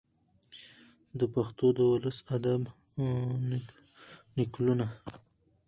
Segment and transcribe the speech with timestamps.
[1.19, 2.61] د پښتو د ولسي ادب
[4.37, 4.85] نکلونه،